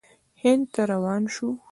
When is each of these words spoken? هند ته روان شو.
هند 0.41 0.65
ته 0.73 0.81
روان 0.91 1.23
شو. 1.33 1.47